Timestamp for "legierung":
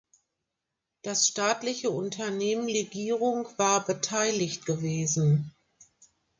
2.67-3.47